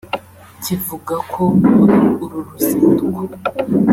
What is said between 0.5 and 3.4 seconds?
kivuga ko muri uru ruzinduko